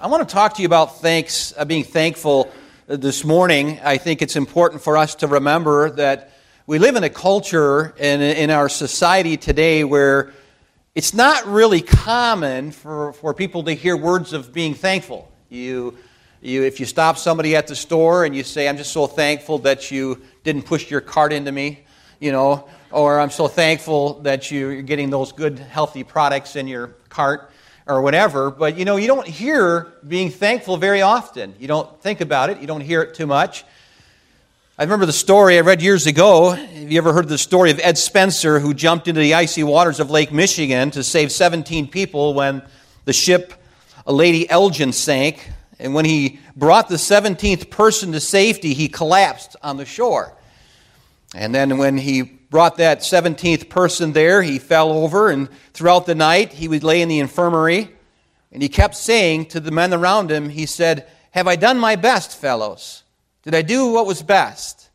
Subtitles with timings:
[0.00, 2.52] I want to talk to you about thanks, uh, being thankful
[2.88, 3.80] uh, this morning.
[3.82, 6.30] I think it's important for us to remember that
[6.68, 10.32] we live in a culture and in our society today where
[10.94, 15.32] it's not really common for, for people to hear words of being thankful.
[15.48, 15.98] You,
[16.40, 19.58] you, if you stop somebody at the store and you say, I'm just so thankful
[19.58, 21.80] that you didn't push your cart into me,
[22.20, 26.94] you know, or I'm so thankful that you're getting those good, healthy products in your
[27.08, 27.50] cart
[27.88, 31.54] or whatever, but you know, you don't hear being thankful very often.
[31.58, 33.64] You don't think about it, you don't hear it too much.
[34.78, 36.50] I remember the story I read years ago.
[36.50, 39.98] Have you ever heard the story of Ed Spencer, who jumped into the icy waters
[39.98, 42.62] of Lake Michigan to save 17 people when
[43.04, 43.54] the ship,
[44.06, 45.50] Lady Elgin, sank?
[45.80, 50.32] And when he brought the 17th person to safety, he collapsed on the shore.
[51.34, 54.42] And then when he brought that 17th person there.
[54.42, 57.90] He fell over, and throughout the night, he would lay in the infirmary.
[58.52, 61.96] And he kept saying to the men around him, He said, Have I done my
[61.96, 63.02] best, fellows?
[63.42, 64.90] Did I do what was best?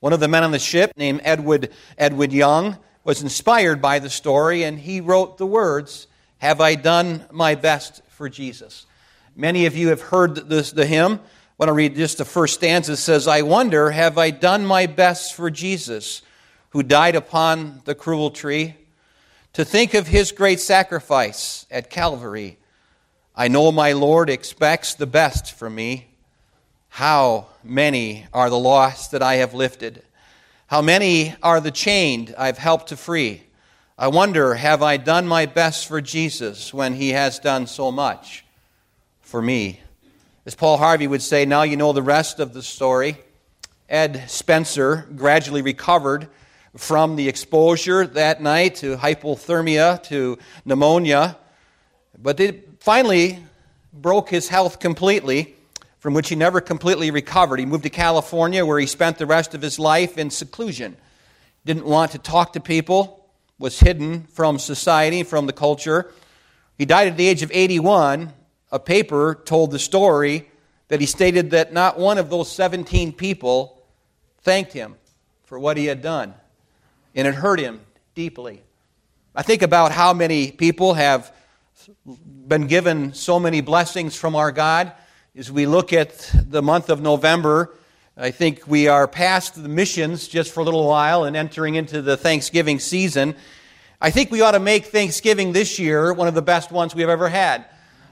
[0.00, 4.10] One of the men on the ship, named Edward, Edward Young, was inspired by the
[4.10, 6.06] story, and he wrote the words,
[6.38, 8.86] Have I done my best for Jesus?
[9.34, 11.12] Many of you have heard this, the hymn.
[11.14, 11.18] I
[11.58, 12.92] want to read just the first stanza.
[12.92, 16.22] It says, I wonder, have I done my best for Jesus?
[16.70, 18.74] Who died upon the cruel tree,
[19.52, 22.58] to think of his great sacrifice at Calvary.
[23.34, 26.08] I know my Lord expects the best from me.
[26.88, 30.02] How many are the lost that I have lifted?
[30.66, 33.42] How many are the chained I've helped to free?
[33.96, 38.44] I wonder, have I done my best for Jesus when he has done so much
[39.22, 39.80] for me?
[40.46, 43.18] As Paul Harvey would say, now you know the rest of the story.
[43.88, 46.28] Ed Spencer gradually recovered
[46.78, 51.36] from the exposure that night to hypothermia to pneumonia.
[52.16, 53.40] But it finally
[53.92, 55.56] broke his health completely,
[55.98, 57.58] from which he never completely recovered.
[57.58, 60.96] He moved to California, where he spent the rest of his life in seclusion.
[61.64, 66.12] Didn't want to talk to people, was hidden from society, from the culture.
[66.78, 68.32] He died at the age of 81.
[68.70, 70.48] A paper told the story
[70.86, 73.82] that he stated that not one of those 17 people
[74.42, 74.94] thanked him
[75.44, 76.34] for what he had done
[77.18, 77.80] and it hurt him
[78.14, 78.62] deeply.
[79.34, 81.34] I think about how many people have
[82.16, 84.92] been given so many blessings from our God.
[85.36, 87.74] As we look at the month of November,
[88.16, 92.02] I think we are past the missions just for a little while and entering into
[92.02, 93.34] the Thanksgiving season.
[94.00, 97.08] I think we ought to make Thanksgiving this year one of the best ones we've
[97.08, 97.64] ever had.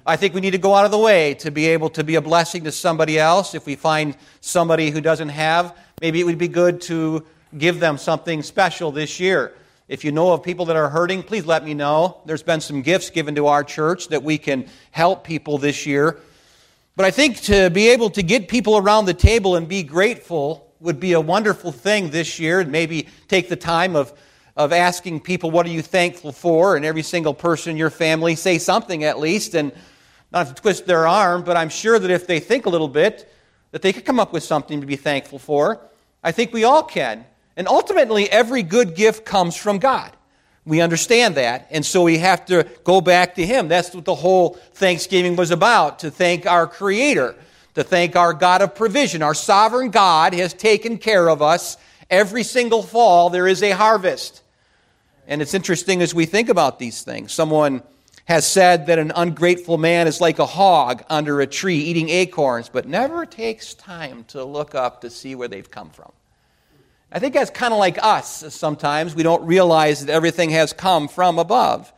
[0.05, 2.17] I think we need to go out of the way to be able to be
[2.17, 3.55] a blessing to somebody else.
[3.55, 7.25] If we find somebody who doesn't have, maybe it would be good to
[7.57, 9.55] give them something special this year.
[9.89, 12.21] If you know of people that are hurting, please let me know.
[12.27, 16.19] There's been some gifts given to our church that we can help people this year.
[16.97, 20.73] But I think to be able to get people around the table and be grateful
[20.81, 22.61] would be a wonderful thing this year.
[22.61, 24.13] And maybe take the time of,
[24.57, 26.75] of asking people, What are you thankful for?
[26.75, 29.55] And every single person in your family say something at least.
[29.55, 29.73] And
[30.33, 33.33] not to twist their arm, but I'm sure that if they think a little bit,
[33.71, 35.81] that they could come up with something to be thankful for.
[36.25, 37.25] I think we all can.
[37.57, 40.13] And ultimately, every good gift comes from God.
[40.67, 41.69] We understand that.
[41.71, 43.69] And so we have to go back to Him.
[43.69, 47.37] That's what the whole Thanksgiving was about to thank our Creator,
[47.75, 49.23] to thank our God of provision.
[49.23, 51.77] Our sovereign God has taken care of us.
[52.11, 54.43] Every single fall, there is a harvest.
[55.29, 57.33] And it's interesting as we think about these things.
[57.33, 57.83] Someone
[58.27, 62.69] has said that an ungrateful man is like a hog under a tree eating acorns,
[62.69, 66.11] but never takes time to look up to see where they've come from.
[67.13, 69.15] I think that's kind of like us sometimes.
[69.15, 71.93] We don't realize that everything has come from above.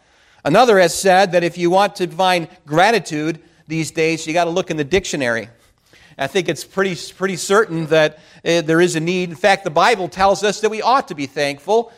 [0.44, 4.50] Another has said that if you want to find gratitude these days, you got to
[4.50, 5.48] look in the dictionary.
[6.18, 9.30] I think it's pretty, pretty certain that uh, there is a need.
[9.30, 11.92] In fact, the Bible tells us that we ought to be thankful.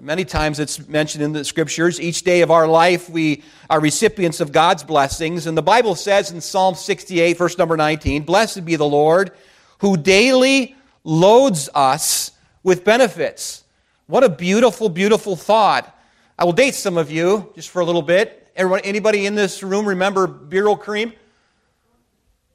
[0.00, 2.00] Many times it's mentioned in the scriptures.
[2.00, 5.46] Each day of our life, we are recipients of God's blessings.
[5.46, 9.30] And the Bible says in Psalm 68, verse number 19, Blessed be the Lord
[9.78, 10.74] who daily
[11.04, 12.32] loads us
[12.66, 13.62] with benefits.
[14.08, 15.96] What a beautiful, beautiful thought.
[16.36, 18.50] I will date some of you just for a little bit.
[18.56, 21.14] Everyone, anybody in this room remember Brylcreem?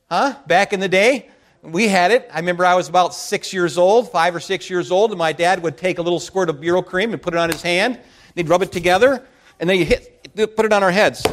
[0.10, 0.36] Huh?
[0.48, 1.30] Back in the day?
[1.62, 2.30] We had it.
[2.34, 5.31] I remember I was about six years old, five or six years old, and my
[5.31, 7.98] dad would take a little squirt of Brylcreem and put it on his hand.
[8.36, 9.25] They'd rub it together,
[9.62, 11.25] and then hit, put it on our heads.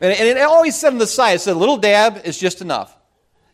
[0.00, 2.96] And it always said on the side, it said, a little dab is just enough.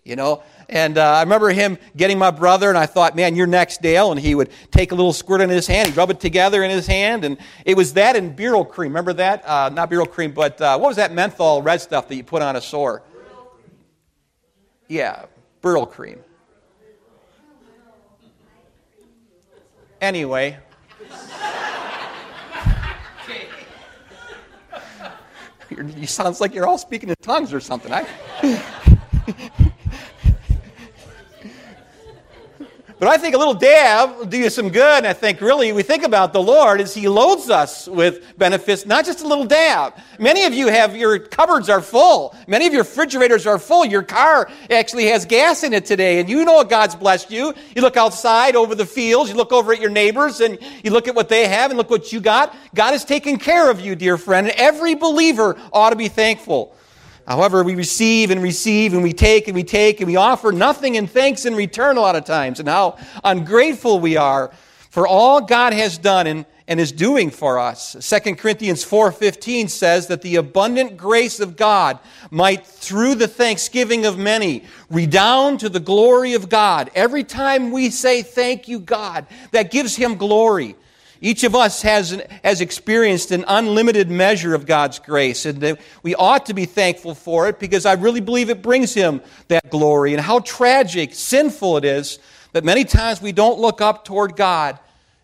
[0.04, 3.46] You know, and uh, I remember him getting my brother, and I thought, man, you're
[3.46, 4.10] next, Dale.
[4.10, 6.70] And he would take a little squirt in his hand, he'd rub it together in
[6.70, 8.78] his hand, and it was that and Brylcreem.
[8.78, 9.46] Remember that?
[9.46, 12.42] Uh, not Bureau cream, but uh, what was that menthol red stuff that you put
[12.42, 13.02] on a sore?
[14.88, 15.26] Yeah,
[15.62, 16.18] Brylcreem.
[20.00, 20.58] Anyway.
[25.96, 27.92] you sounds like you're all speaking in tongues or something.
[27.92, 28.06] I,
[32.98, 34.98] But I think a little dab will do you some good.
[34.98, 38.86] And I think really we think about the Lord as He loads us with benefits,
[38.86, 39.94] not just a little dab.
[40.18, 42.34] Many of you have your cupboards are full.
[42.46, 43.84] Many of your refrigerators are full.
[43.84, 47.52] Your car actually has gas in it today, and you know God's blessed you.
[47.74, 51.06] You look outside over the fields, you look over at your neighbors, and you look
[51.06, 52.56] at what they have, and look what you got.
[52.74, 54.46] God has taken care of you, dear friend.
[54.46, 56.75] And every believer ought to be thankful.
[57.26, 60.94] However, we receive and receive and we take and we take and we offer nothing
[60.94, 64.52] in thanks in return a lot of times, and how ungrateful we are
[64.90, 67.96] for all God has done and, and is doing for us.
[68.00, 71.98] 2 Corinthians 4:15 says that the abundant grace of God
[72.30, 76.90] might through the thanksgiving of many redound to the glory of God.
[76.94, 80.76] Every time we say thank you God, that gives him glory.
[81.20, 86.46] Each of us has, has experienced an unlimited measure of God's grace, and we ought
[86.46, 90.12] to be thankful for it because I really believe it brings Him that glory.
[90.12, 92.18] And how tragic, sinful it is
[92.52, 94.78] that many times we don't look up toward God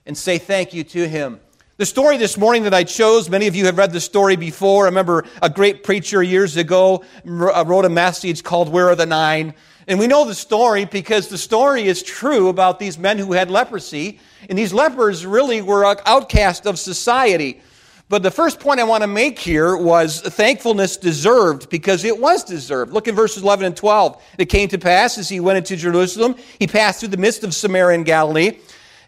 [0.06, 1.41] and say thank you to Him.
[1.79, 4.85] The story this morning that I chose, many of you have read the story before.
[4.85, 9.06] I remember a great preacher years ago uh, wrote a message called Where Are the
[9.06, 9.55] Nine?
[9.88, 13.50] And we know the story because the story is true about these men who had
[13.50, 14.20] leprosy.
[14.49, 17.61] And these lepers really were outcast of society.
[18.08, 22.44] But the first point I want to make here was thankfulness deserved because it was
[22.44, 22.93] deserved.
[22.93, 24.23] Look at verses 11 and 12.
[24.38, 27.55] It came to pass as he went into Jerusalem, he passed through the midst of
[27.55, 28.58] Samaria and Galilee.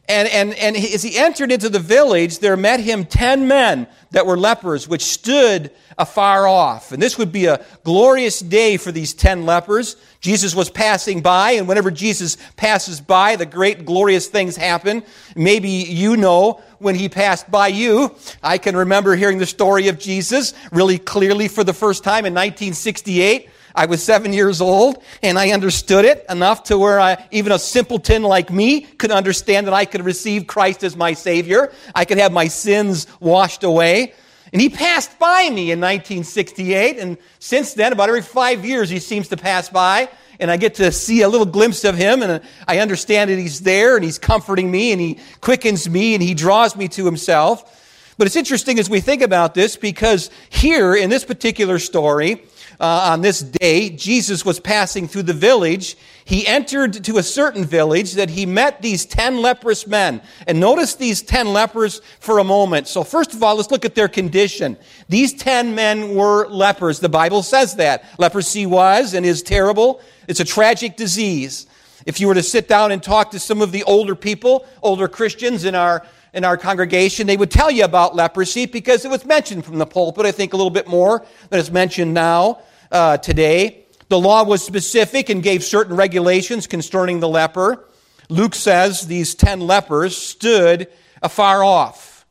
[0.06, 4.26] And, and, and as he entered into the village, there met him ten men that
[4.26, 6.92] were lepers, which stood afar off.
[6.92, 9.96] And this would be a glorious day for these ten lepers.
[10.20, 15.02] Jesus was passing by, and whenever Jesus passes by, the great glorious things happen.
[15.36, 18.14] Maybe you know when he passed by you.
[18.42, 22.34] I can remember hearing the story of Jesus really clearly for the first time in
[22.34, 27.50] 1968 I was seven years old and I understood it enough to where I, even
[27.50, 31.72] a simpleton like me could understand that I could receive Christ as my Savior.
[31.94, 34.14] I could have my sins washed away.
[34.52, 36.98] And he passed by me in 1968.
[37.00, 40.08] And since then, about every five years, he seems to pass by.
[40.38, 42.22] And I get to see a little glimpse of him.
[42.22, 46.22] And I understand that he's there and he's comforting me and he quickens me and
[46.22, 47.80] he draws me to himself.
[48.16, 52.44] But it's interesting as we think about this because here in this particular story,
[52.80, 55.96] uh, on this day, Jesus was passing through the village.
[56.24, 60.22] He entered to a certain village that he met these 10 leprous men.
[60.46, 62.88] And notice these 10 lepers for a moment.
[62.88, 64.76] So, first of all, let's look at their condition.
[65.08, 67.00] These 10 men were lepers.
[67.00, 68.04] The Bible says that.
[68.18, 71.66] Leprosy was and is terrible, it's a tragic disease.
[72.06, 75.08] If you were to sit down and talk to some of the older people, older
[75.08, 76.04] Christians in our
[76.34, 79.86] in our congregation, they would tell you about leprosy because it was mentioned from the
[79.86, 82.60] pulpit, I think a little bit more than it's mentioned now,
[82.90, 83.86] uh, today.
[84.08, 87.88] The law was specific and gave certain regulations concerning the leper.
[88.28, 90.88] Luke says these ten lepers stood
[91.22, 92.26] afar off.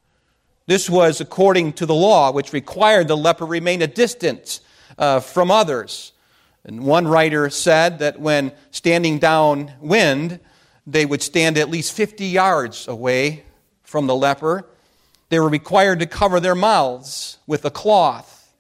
[0.66, 4.60] This was according to the law, which required the leper remain a distance
[4.98, 6.12] uh, from others.
[6.66, 10.40] And one writer said that when standing downwind,
[10.86, 13.44] they would stand at least 50 yards away
[13.94, 14.66] from the leper.
[15.30, 18.52] They were required to cover their mouths with a cloth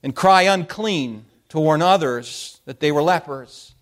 [0.00, 3.74] and cry unclean to warn others that they were lepers.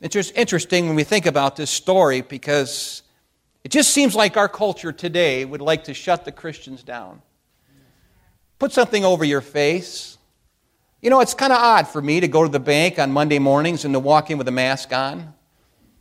[0.00, 3.02] It's just interesting when we think about this story because
[3.62, 7.22] it just seems like our culture today would like to shut the Christians down.
[8.58, 10.18] Put something over your face.
[11.00, 13.38] You know, it's kind of odd for me to go to the bank on Monday
[13.38, 15.34] mornings and to walk in with a mask on.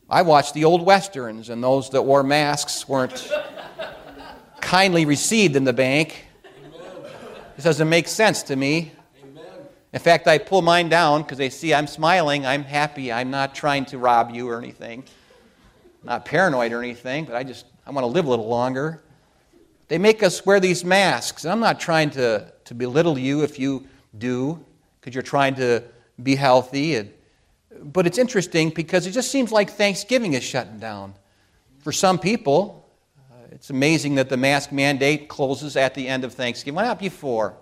[0.09, 3.31] I watched the old westerns, and those that wore masks weren't
[4.69, 6.27] kindly received in the bank.
[7.55, 8.91] This doesn't make sense to me.
[9.91, 13.55] In fact, I pull mine down because they see I'm smiling, I'm happy, I'm not
[13.55, 15.05] trying to rob you or anything.
[16.03, 19.01] not paranoid or anything, but I just I want to live a little longer.
[19.87, 23.57] They make us wear these masks, and I'm not trying to, to belittle you if
[23.57, 23.87] you
[24.19, 24.63] do,
[25.01, 25.83] because you're trying to
[26.21, 26.97] be healthy.
[26.97, 27.11] And,
[27.81, 31.15] but it's interesting because it just seems like Thanksgiving is shutting down.
[31.79, 32.79] For some people,
[33.51, 36.75] it's amazing that the mask mandate closes at the end of Thanksgiving.
[36.75, 37.55] Why not before?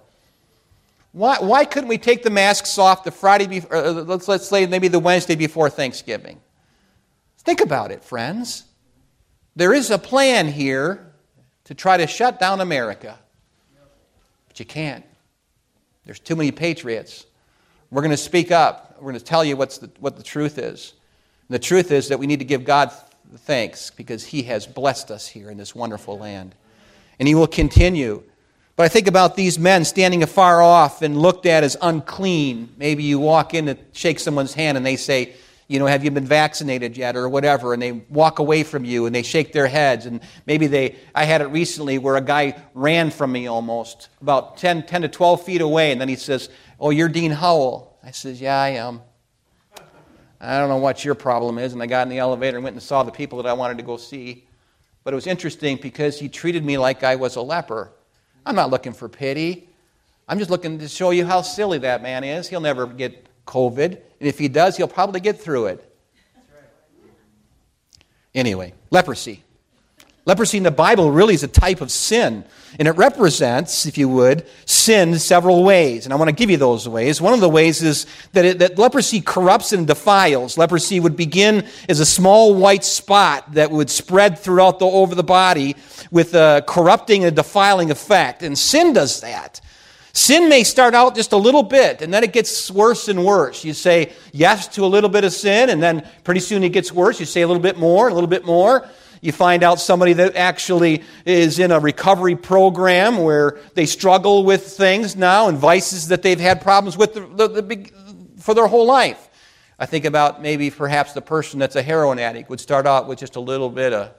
[1.13, 4.65] Why, why couldn't we take the masks off the Friday before, uh, let's, let's say
[4.67, 6.39] maybe the Wednesday before Thanksgiving?
[7.39, 8.65] Think about it, friends.
[9.55, 11.13] There is a plan here
[11.63, 13.17] to try to shut down America,
[14.47, 15.05] but you can't.
[16.05, 17.25] There's too many patriots
[17.89, 18.97] We're going to speak up.
[18.97, 20.93] We're going to tell you what's the, what the truth is.
[21.47, 22.91] And the truth is that we need to give God
[23.35, 26.55] thanks because He has blessed us here in this wonderful land.
[27.19, 28.23] And He will continue.
[28.75, 32.75] But I think about these men standing afar off and looked at as unclean.
[32.77, 35.33] Maybe you walk in to shake someone's hand and they say,
[35.67, 37.73] you know, have you been vaccinated yet or whatever?
[37.73, 40.05] And they walk away from you and they shake their heads.
[40.05, 44.57] And maybe they, I had it recently where a guy ran from me almost about
[44.57, 45.91] 10, 10 to 12 feet away.
[45.91, 47.97] And then he says, Oh, you're Dean Howell.
[48.01, 49.01] I says, Yeah, I am.
[50.39, 51.73] I don't know what your problem is.
[51.73, 53.77] And I got in the elevator and went and saw the people that I wanted
[53.77, 54.45] to go see.
[55.03, 57.91] But it was interesting because he treated me like I was a leper.
[58.45, 59.69] I'm not looking for pity.
[60.27, 62.47] I'm just looking to show you how silly that man is.
[62.47, 63.85] He'll never get COVID.
[63.85, 65.83] And if he does, he'll probably get through it.
[68.35, 69.43] Anyway, leprosy.
[70.27, 72.43] Leprosy in the Bible really is a type of sin.
[72.77, 76.05] And it represents, if you would, sin several ways.
[76.05, 77.21] And I want to give you those ways.
[77.21, 80.57] One of the ways is that, it, that leprosy corrupts and defiles.
[80.57, 85.23] Leprosy would begin as a small white spot that would spread throughout the, over the
[85.23, 85.77] body
[86.11, 88.43] with a corrupting and defiling effect.
[88.43, 89.61] And sin does that.
[90.11, 93.63] Sin may start out just a little bit, and then it gets worse and worse.
[93.63, 96.91] You say yes to a little bit of sin, and then pretty soon it gets
[96.91, 97.19] worse.
[97.19, 98.89] You say a little bit more, a little bit more.
[99.21, 104.67] You find out somebody that actually is in a recovery program where they struggle with
[104.67, 107.91] things now and vices that they've had problems with the, the, the,
[108.39, 109.29] for their whole life.
[109.79, 113.19] I think about maybe perhaps the person that's a heroin addict would start out with
[113.19, 114.11] just a little bit of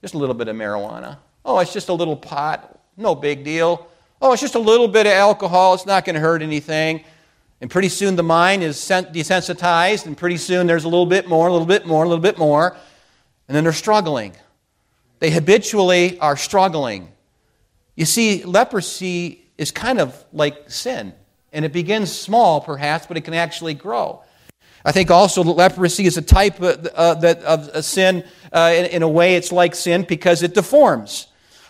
[0.00, 1.18] just a little bit of marijuana.
[1.44, 3.88] Oh, it's just a little pot, no big deal.
[4.20, 7.04] Oh, it's just a little bit of alcohol, it's not going to hurt anything.
[7.60, 11.46] And pretty soon the mind is desensitized, and pretty soon there's a little bit more,
[11.46, 12.76] a little bit more, a little bit more
[13.52, 14.32] and then they're struggling.
[15.18, 17.12] They habitually are struggling.
[17.94, 21.12] You see, leprosy is kind of like sin,
[21.52, 24.22] and it begins small, perhaps, but it can actually grow.
[24.86, 28.24] I think also leprosy is a type of, uh, that, of a sin.
[28.50, 31.26] Uh, in, in, a way, it's like sin because it deforms.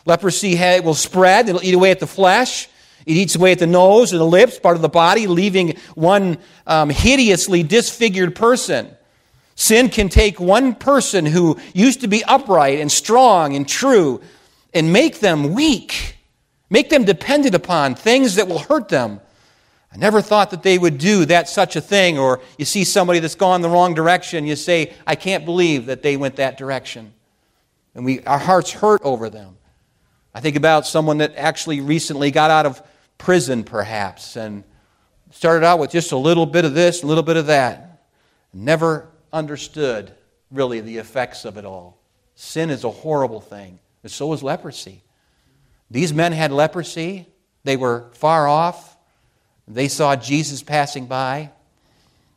[0.06, 2.68] Leprosy will spread, it'll eat away at the flesh.
[3.06, 6.38] It eats away at the nose and the lips, part of the body, leaving one
[6.64, 8.96] um, hideously disfigured person.
[9.62, 14.20] Sin can take one person who used to be upright and strong and true
[14.74, 16.16] and make them weak,
[16.68, 19.20] make them dependent upon things that will hurt them.
[19.92, 22.18] I never thought that they would do that such a thing.
[22.18, 26.02] Or you see somebody that's gone the wrong direction, you say, I can't believe that
[26.02, 27.12] they went that direction.
[27.94, 29.58] And we, our hearts hurt over them.
[30.34, 32.82] I think about someone that actually recently got out of
[33.16, 34.64] prison, perhaps, and
[35.30, 38.02] started out with just a little bit of this, a little bit of that.
[38.52, 40.12] Never understood
[40.50, 41.98] really the effects of it all.
[42.34, 45.02] Sin is a horrible thing, and so is leprosy.
[45.90, 47.26] These men had leprosy,
[47.64, 48.96] they were far off,
[49.68, 51.50] they saw Jesus passing by.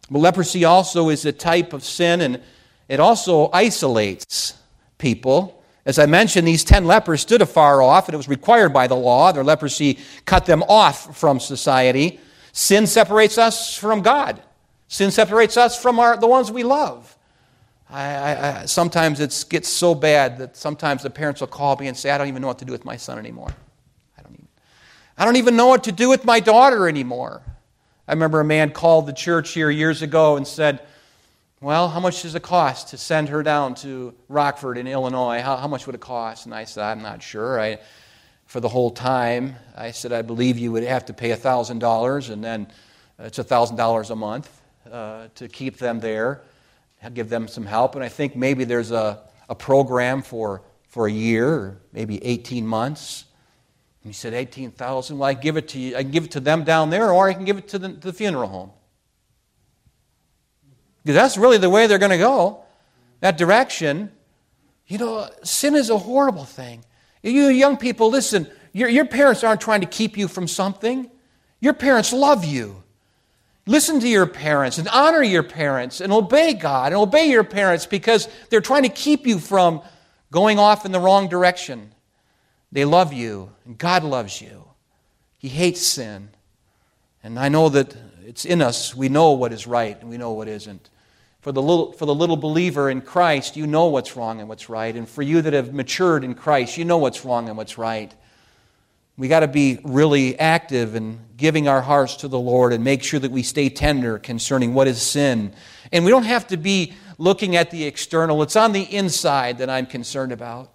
[0.10, 2.42] But leprosy also is a type of sin, and
[2.88, 4.54] it also isolates
[4.98, 5.64] people.
[5.86, 8.96] As I mentioned, these ten lepers stood afar off, and it was required by the
[8.96, 9.32] law.
[9.32, 12.20] Their leprosy cut them off from society.
[12.52, 14.42] Sin separates us from God.
[14.96, 17.18] Sin separates us from our, the ones we love.
[17.90, 21.88] I, I, I, sometimes it gets so bad that sometimes the parents will call me
[21.88, 23.54] and say, I don't even know what to do with my son anymore.
[24.18, 24.48] I don't even,
[25.18, 27.42] I don't even know what to do with my daughter anymore.
[28.08, 30.80] I remember a man called the church here years ago and said,
[31.60, 35.42] Well, how much does it cost to send her down to Rockford in Illinois?
[35.42, 36.46] How, how much would it cost?
[36.46, 37.60] And I said, I'm not sure.
[37.60, 37.80] I,
[38.46, 42.42] for the whole time, I said, I believe you would have to pay $1,000, and
[42.42, 42.68] then
[43.20, 44.55] uh, it's $1,000 a month
[44.92, 46.42] uh, to keep them there,
[47.14, 47.96] give them some help.
[47.96, 53.26] And I think maybe there's a, a program for, for a year, maybe 18 months.
[54.04, 55.18] And he said, 18,000.
[55.18, 55.96] Well, I give it to you.
[55.96, 57.90] I can give it to them down there, or I can give it to the,
[57.90, 58.72] to the funeral home.
[61.04, 62.64] Because that's really the way they're going to go.
[63.20, 64.12] That direction.
[64.88, 66.84] You know, sin is a horrible thing.
[67.24, 71.10] You young people, listen, your, your parents aren't trying to keep you from something.
[71.60, 72.84] Your parents love you.
[73.68, 77.86] Listen to your parents and honor your parents and obey God and obey your parents
[77.86, 79.82] because they're trying to keep you from
[80.32, 81.92] going off in the wrong direction.
[82.72, 84.66] They love you and God loves you.
[85.40, 86.30] He hates sin.
[87.24, 88.96] And I know that it's in us.
[88.96, 90.90] We know what is right and we know what isn't.
[91.42, 94.68] For the, little, for the little believer in Christ, you know what's wrong and what's
[94.70, 94.96] right.
[94.96, 98.14] And for you that have matured in Christ, you know what's wrong and what's right.
[99.18, 103.02] We got to be really active in giving our hearts to the Lord and make
[103.02, 105.54] sure that we stay tender concerning what is sin.
[105.92, 109.70] And we don't have to be looking at the external, it's on the inside that
[109.70, 110.72] I'm concerned about.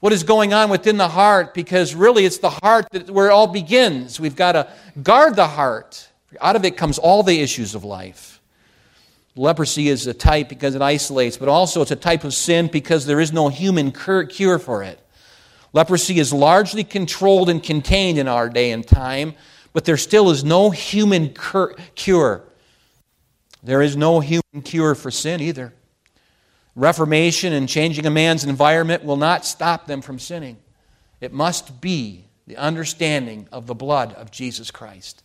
[0.00, 1.54] What is going on within the heart?
[1.54, 4.18] Because really, it's the heart that, where it all begins.
[4.18, 4.68] We've got to
[5.02, 6.08] guard the heart
[6.40, 8.40] Out of it comes all the issues of life.
[9.36, 13.06] Leprosy is a type because it isolates, but also it's a type of sin because
[13.06, 15.00] there is no human cure for it.
[15.72, 19.34] Leprosy is largely controlled and contained in our day and time,
[19.72, 21.34] but there still is no human
[21.94, 22.42] cure.
[23.62, 25.72] There is no human cure for sin either.
[26.74, 30.58] Reformation and changing a man's environment will not stop them from sinning.
[31.20, 35.22] It must be the understanding of the blood of Jesus Christ.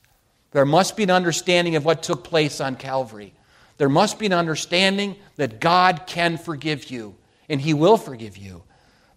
[0.52, 3.34] There must be an understanding of what took place on Calvary.
[3.78, 7.16] There must be an understanding that God can forgive you,
[7.50, 8.64] and He will forgive you.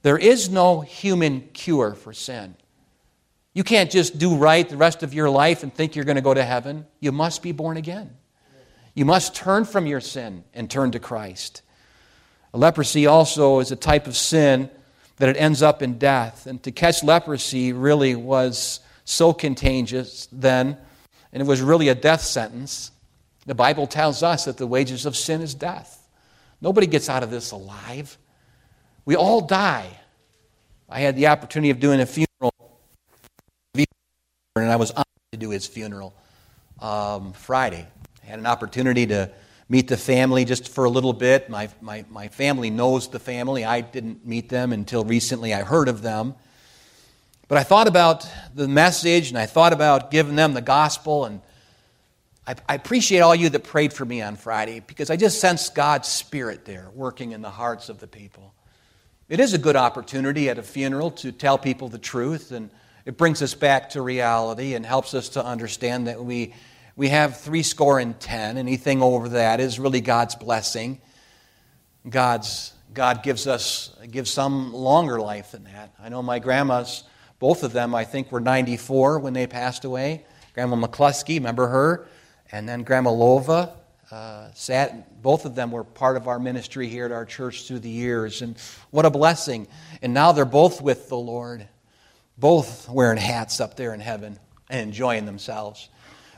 [0.02, 2.54] There is no human cure for sin.
[3.52, 6.22] You can't just do right the rest of your life and think you're going to
[6.22, 6.86] go to heaven.
[7.00, 8.16] You must be born again.
[8.94, 11.62] You must turn from your sin and turn to Christ.
[12.52, 14.70] Leprosy also is a type of sin
[15.16, 16.46] that it ends up in death.
[16.46, 20.76] And to catch leprosy really was so contagious then,
[21.32, 22.90] and it was really a death sentence.
[23.46, 26.06] The Bible tells us that the wages of sin is death.
[26.60, 28.18] Nobody gets out of this alive.
[29.08, 29.88] We all die.
[30.86, 32.52] I had the opportunity of doing a funeral,
[33.74, 36.14] and I was honored to do his funeral
[36.78, 37.88] um, Friday.
[38.22, 39.30] I had an opportunity to
[39.66, 41.48] meet the family just for a little bit.
[41.48, 43.64] My, my, my family knows the family.
[43.64, 45.54] I didn't meet them until recently.
[45.54, 46.34] I heard of them.
[47.48, 51.24] But I thought about the message and I thought about giving them the gospel.
[51.24, 51.40] And
[52.46, 55.74] I, I appreciate all you that prayed for me on Friday because I just sensed
[55.74, 58.52] God's Spirit there working in the hearts of the people.
[59.28, 62.70] It is a good opportunity at a funeral to tell people the truth, and
[63.04, 66.54] it brings us back to reality and helps us to understand that we,
[66.96, 68.56] we have three score and ten.
[68.56, 70.98] Anything over that is really God's blessing.
[72.08, 75.92] God's, God gives us gives some longer life than that.
[76.00, 77.04] I know my grandmas,
[77.38, 80.24] both of them, I think, were 94 when they passed away.
[80.54, 82.08] Grandma McCluskey, remember her?
[82.50, 83.72] And then Grandma Lova,
[84.10, 87.80] uh, sat, both of them were part of our ministry here at our church through
[87.80, 88.40] the years.
[88.40, 88.56] And
[88.90, 89.68] what a blessing.
[90.00, 91.68] And now they're both with the Lord,
[92.38, 94.38] both wearing hats up there in heaven
[94.70, 95.90] and enjoying themselves.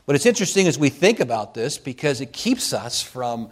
[0.05, 3.49] But it's interesting as we think about this because it keeps us from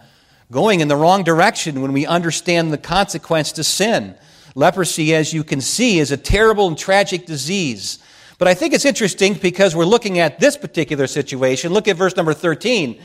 [0.50, 4.16] going in the wrong direction when we understand the consequence to sin.
[4.54, 8.00] Leprosy, as you can see, is a terrible and tragic disease.
[8.36, 11.72] But I think it's interesting because we're looking at this particular situation.
[11.72, 13.00] Look at verse number 13.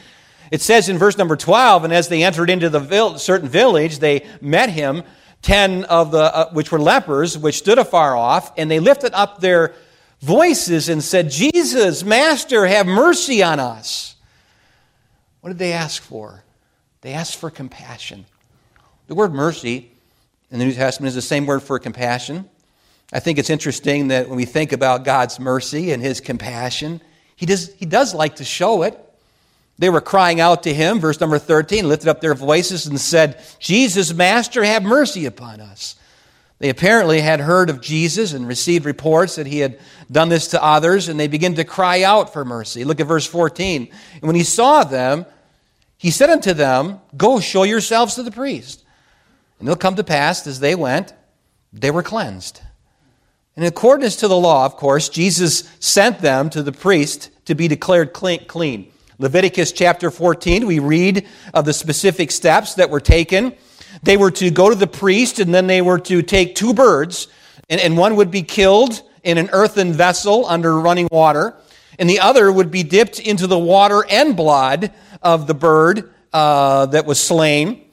[0.51, 4.25] It says in verse number 12, and as they entered into the certain village, they
[4.41, 5.03] met him,
[5.41, 9.41] ten of the, uh, which were lepers, which stood afar off, and they lifted up
[9.41, 9.73] their
[10.21, 14.15] voices and said, Jesus, Master, have mercy on us.
[15.41, 16.43] What did they ask for?
[17.01, 18.25] They asked for compassion.
[19.08, 19.91] The word mercy
[20.49, 22.49] in the New Testament is the same word for compassion.
[23.13, 27.01] I think it's interesting that when we think about God's mercy and his compassion,
[27.36, 28.99] he does, he does like to show it.
[29.77, 33.43] They were crying out to him, verse number 13, lifted up their voices and said,
[33.59, 35.95] Jesus, Master, have mercy upon us.
[36.59, 39.77] They apparently had heard of Jesus and received reports that he had
[40.09, 42.85] done this to others, and they begin to cry out for mercy.
[42.85, 43.89] Look at verse 14.
[44.13, 45.25] And when he saw them,
[45.97, 48.85] he said unto them, Go show yourselves to the priest.
[49.59, 51.13] And it'll come to pass, as they went,
[51.73, 52.61] they were cleansed.
[53.55, 57.55] And In accordance to the law, of course, Jesus sent them to the priest to
[57.55, 58.91] be declared clean.
[59.17, 63.54] Leviticus chapter 14, we read of the specific steps that were taken.
[64.04, 67.30] They were to go to the priest, and then they were to take two birds,
[67.69, 71.56] and, and one would be killed in an earthen vessel under running water,
[71.97, 76.88] and the other would be dipped into the water and blood of the bird uh,
[76.88, 77.85] that was slain.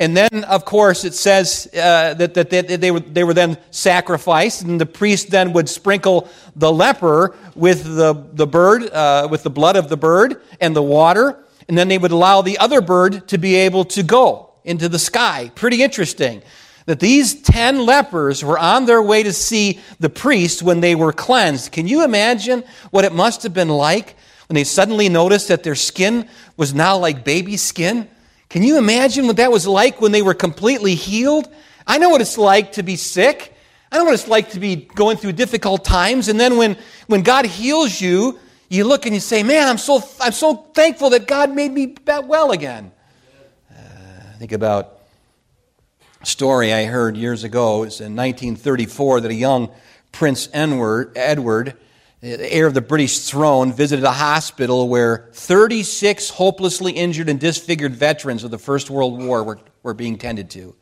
[0.00, 3.58] And then, of course, it says uh, that, that they, they, were, they were then
[3.70, 9.42] sacrificed, and the priest then would sprinkle the leper with the, the bird, uh, with
[9.42, 12.80] the blood of the bird and the water, and then they would allow the other
[12.80, 15.50] bird to be able to go into the sky.
[15.56, 16.42] Pretty interesting
[16.86, 21.12] that these 10 lepers were on their way to see the priest when they were
[21.12, 21.70] cleansed.
[21.70, 24.16] Can you imagine what it must have been like
[24.48, 28.08] when they suddenly noticed that their skin was now like baby skin?
[28.48, 31.48] Can you imagine what that was like when they were completely healed?
[31.86, 33.54] I know what it's like to be sick.
[33.92, 36.28] I know what it's like to be going through difficult times.
[36.28, 40.02] And then when, when God heals you, you look and you say, Man, I'm so,
[40.20, 42.92] I'm so thankful that God made me well again.
[43.70, 43.78] Uh,
[44.38, 44.98] think about
[46.20, 47.82] a story I heard years ago.
[47.82, 49.70] It was in 1934 that a young
[50.12, 51.74] Prince Edward, Edward
[52.20, 57.94] the heir of the British throne, visited a hospital where 36 hopelessly injured and disfigured
[57.94, 60.74] veterans of the First World War were, were being tended to.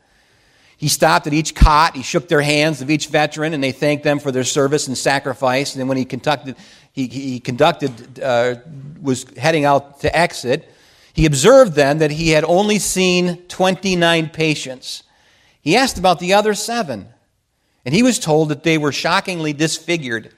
[0.77, 1.95] He stopped at each cot.
[1.95, 4.97] He shook their hands of each veteran, and they thanked them for their service and
[4.97, 5.73] sacrifice.
[5.73, 6.55] And then when he conducted,
[6.91, 8.55] he, he conducted, uh,
[9.01, 10.71] was heading out to exit,
[11.13, 15.01] he observed then that he had only seen 29 patients.
[15.61, 17.07] He asked about the other seven,
[17.83, 20.31] and he was told that they were shockingly disfigured.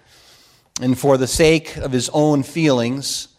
[0.80, 3.30] And for the sake of his own feelings,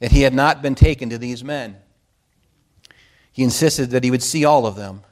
[0.00, 1.76] that he had not been taken to these men.
[3.32, 5.02] He insisted that he would see all of them.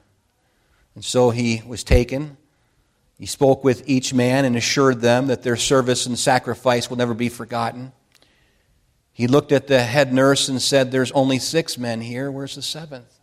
[0.95, 2.37] And so he was taken.
[3.19, 7.15] He spoke with each man and assured them that their service and sacrifice will never
[7.15, 7.93] be forgotten.
[9.13, 12.31] He looked at the head nurse and said, There's only six men here.
[12.31, 13.19] Where's the seventh?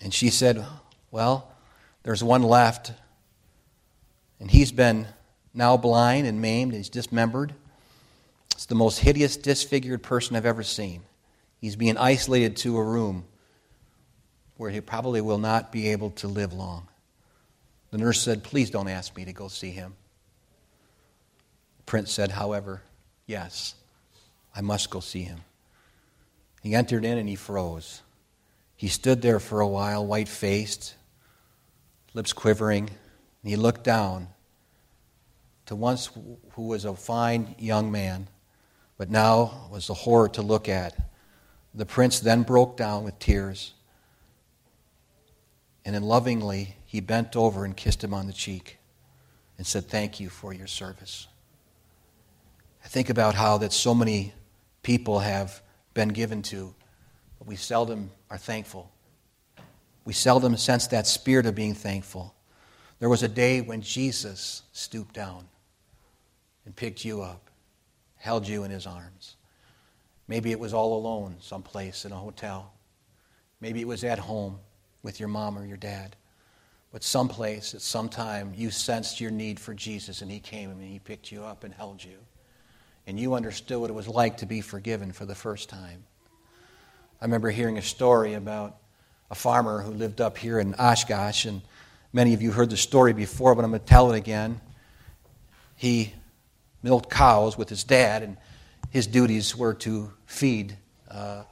[0.00, 0.64] And she said,
[1.10, 1.52] Well,
[2.02, 2.92] there's one left.
[4.42, 5.06] And he's been
[5.54, 7.54] now blind and maimed, and he's dismembered.
[8.50, 11.02] It's the most hideous, disfigured person I've ever seen.
[11.60, 13.24] He's being isolated to a room
[14.56, 16.88] where he probably will not be able to live long.
[17.92, 19.94] The nurse said, Please don't ask me to go see him.
[21.76, 22.82] The prince said, However,
[23.28, 23.76] yes,
[24.56, 25.38] I must go see him.
[26.64, 28.02] He entered in and he froze.
[28.74, 30.96] He stood there for a while, white faced,
[32.12, 32.90] lips quivering,
[33.42, 34.28] and he looked down
[35.66, 36.10] to once
[36.52, 38.28] who was a fine young man,
[38.98, 40.96] but now was a horror to look at.
[41.74, 43.74] The prince then broke down with tears
[45.84, 48.78] and then lovingly, he bent over and kissed him on the cheek
[49.58, 51.26] and said, Thank you for your service.
[52.84, 54.32] I think about how that so many
[54.82, 55.60] people have
[55.94, 56.74] been given to,
[57.38, 58.90] but we seldom are thankful.
[60.04, 62.34] We seldom sense that spirit of being thankful.
[63.02, 65.48] There was a day when Jesus stooped down
[66.64, 67.50] and picked you up,
[68.14, 69.34] held you in his arms.
[70.28, 72.72] Maybe it was all alone someplace in a hotel.
[73.60, 74.60] Maybe it was at home
[75.02, 76.14] with your mom or your dad.
[76.92, 80.80] But someplace at some time you sensed your need for Jesus and he came and
[80.80, 82.18] he picked you up and held you.
[83.08, 86.04] And you understood what it was like to be forgiven for the first time.
[87.20, 88.76] I remember hearing a story about
[89.28, 91.62] a farmer who lived up here in Oshkosh, and
[92.12, 94.60] many of you heard the story before, but I'm going to tell it again.
[95.76, 96.14] He
[96.82, 98.36] milked cows with his dad, and
[98.90, 100.76] his duties were to feed
[101.10, 101.42] uh,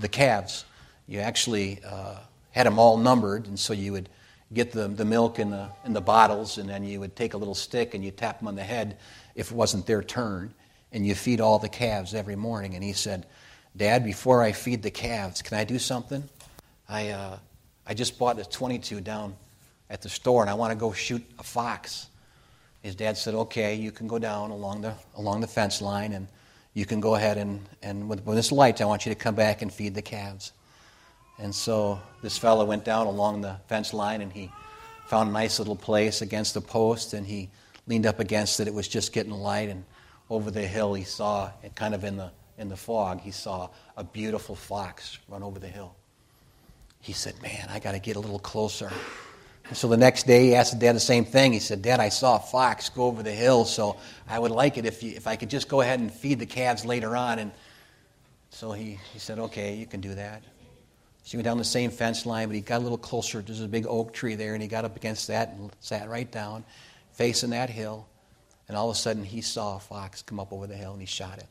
[0.00, 0.64] the calves
[1.06, 2.16] you actually uh,
[2.52, 4.08] had them all numbered, and so you would
[4.52, 7.36] get the, the milk in the, in the bottles, and then you would take a
[7.36, 8.96] little stick and you tap them on the head
[9.34, 10.54] if it wasn't their turn,
[10.92, 12.74] and you feed all the calves every morning.
[12.74, 13.26] And he said,
[13.76, 16.22] Dad, before I feed the calves, can I do something?
[16.88, 17.38] I, uh,
[17.86, 19.36] I just bought a 22 down
[19.90, 22.08] at the store, and I want to go shoot a fox.
[22.82, 26.28] His dad said, Okay, you can go down along the, along the fence line, and
[26.74, 29.36] you can go ahead and, and with, with this light, I want you to come
[29.36, 30.52] back and feed the calves.
[31.38, 34.50] And so this fellow went down along the fence line and he
[35.06, 37.48] found a nice little place against the post and he
[37.86, 38.68] leaned up against it.
[38.68, 39.84] It was just getting light and
[40.30, 44.04] over the hill he saw, kind of in the, in the fog, he saw a
[44.04, 45.94] beautiful fox run over the hill.
[47.04, 48.90] He said, Man, I got to get a little closer.
[49.68, 51.52] And so the next day he asked dad the same thing.
[51.52, 54.78] He said, Dad, I saw a fox go over the hill, so I would like
[54.78, 57.38] it if, you, if I could just go ahead and feed the calves later on.
[57.40, 57.52] And
[58.48, 60.42] so he, he said, Okay, you can do that.
[61.24, 63.42] She went down the same fence line, but he got a little closer.
[63.42, 66.30] There's a big oak tree there, and he got up against that and sat right
[66.30, 66.64] down,
[67.12, 68.08] facing that hill.
[68.66, 71.02] And all of a sudden, he saw a fox come up over the hill, and
[71.02, 71.48] he shot it.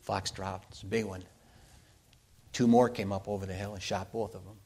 [0.00, 0.68] Fox dropped.
[0.70, 1.22] It's a big one.
[2.54, 4.56] Two more came up over the hill and shot both of them.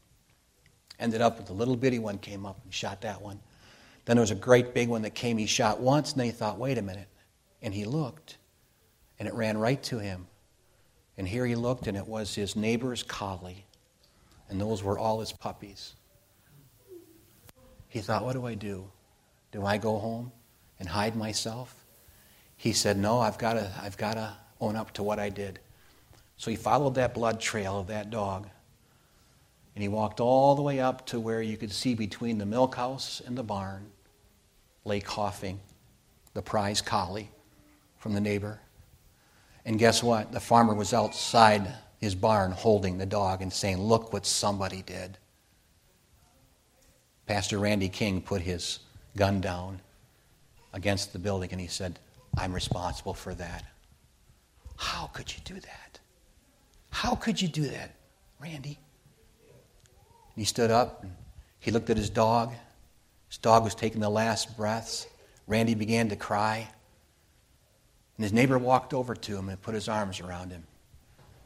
[1.01, 3.41] Ended up with a little bitty one came up and shot that one.
[4.05, 5.37] Then there was a great big one that came.
[5.37, 7.09] He shot once, and then he thought, wait a minute.
[7.63, 8.39] And he looked,
[9.19, 10.29] and it ran right to him.
[11.17, 13.67] And here he looked, and it was his neighbor's collie
[14.49, 15.95] and those were all his puppies.
[17.89, 18.91] He thought, what do I do?
[19.53, 20.33] Do I go home
[20.79, 21.75] and hide myself?
[22.57, 25.61] He said, no, I've got to, I've got to own up to what I did.
[26.39, 28.49] So he followed that blood trail of that dog.
[29.75, 32.75] And he walked all the way up to where you could see between the milk
[32.75, 33.91] house and the barn
[34.85, 35.61] lay coughing
[36.35, 37.31] the prize collie
[37.99, 38.61] from the neighbor.
[39.65, 40.33] And guess what?
[40.33, 45.19] The farmer was outside his barn holding the dog and saying, Look what somebody did.
[47.27, 48.79] Pastor Randy King put his
[49.17, 49.81] gun down
[50.73, 51.99] against the building and he said,
[52.37, 53.65] I'm responsible for that.
[54.77, 55.98] How could you do that?
[56.91, 57.95] How could you do that,
[58.41, 58.79] Randy?
[59.49, 61.13] And he stood up and
[61.59, 62.53] he looked at his dog.
[63.29, 65.07] His dog was taking the last breaths.
[65.47, 66.69] Randy began to cry.
[68.17, 70.65] And his neighbor walked over to him and put his arms around him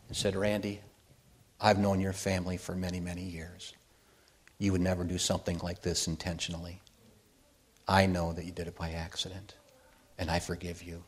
[0.09, 0.81] and said, Randy,
[1.61, 3.75] I've known your family for many, many years.
[4.59, 6.81] You would never do something like this intentionally.
[7.87, 9.55] I know that you did it by accident,
[10.19, 11.03] and I forgive you.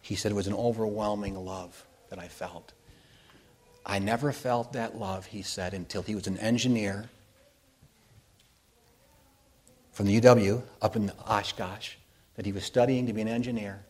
[0.00, 2.72] He said it was an overwhelming love that I felt.
[3.86, 7.08] I never felt that love, he said, until he was an engineer
[9.92, 11.94] from the UW up in Oshkosh,
[12.34, 13.82] that he was studying to be an engineer,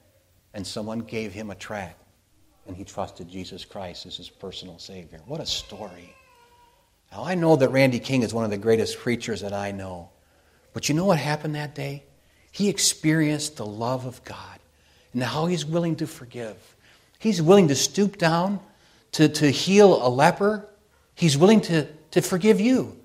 [0.55, 2.01] and someone gave him a tract
[2.67, 5.21] and he trusted Jesus Christ as his personal Savior.
[5.27, 6.15] What a story.
[7.13, 10.11] Now, I know that Randy King is one of the greatest preachers that I know.
[10.73, 12.03] But you know what happened that day?
[12.51, 14.59] He experienced the love of God
[15.13, 16.57] and how he's willing to forgive.
[17.19, 18.61] He's willing to stoop down
[19.17, 20.69] to, to heal a leper.
[21.15, 22.99] He's willing to, to forgive you.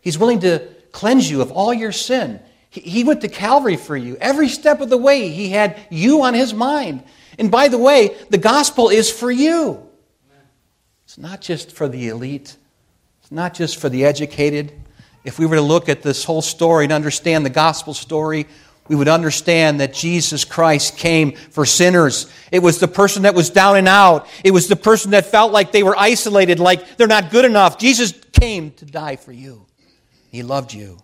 [0.00, 2.40] He's willing to cleanse you of all your sin.
[2.70, 4.16] He, he went to Calvary for you.
[4.18, 7.04] Every step of the way, he had you on his mind.
[7.38, 9.86] And by the way, the gospel is for you.
[11.04, 12.56] It's not just for the elite,
[13.20, 14.72] it's not just for the educated.
[15.22, 18.46] If we were to look at this whole story and understand the gospel story,
[18.88, 22.30] we would understand that Jesus Christ came for sinners.
[22.50, 24.26] It was the person that was down and out.
[24.44, 27.78] It was the person that felt like they were isolated, like they're not good enough.
[27.78, 29.66] Jesus came to die for you.
[30.30, 30.98] He loved you.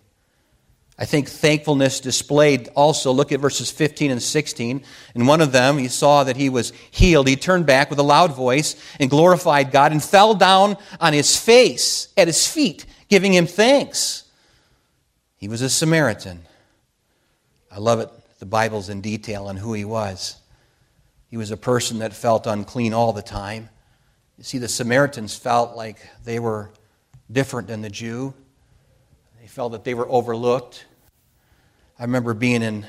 [0.97, 3.13] I think thankfulness displayed also.
[3.13, 4.83] Look at verses 15 and 16.
[5.15, 7.29] In one of them, he saw that he was healed.
[7.29, 11.37] He turned back with a loud voice and glorified God and fell down on his
[11.37, 14.25] face at his feet, giving him thanks.
[15.37, 16.41] He was a Samaritan.
[17.71, 18.09] I love it.
[18.39, 20.37] The Bible's in detail on who he was.
[21.29, 23.69] He was a person that felt unclean all the time.
[24.37, 26.71] You see, the Samaritans felt like they were
[27.31, 28.33] different than the Jew.
[29.41, 30.85] They felt that they were overlooked.
[31.99, 32.85] I remember being in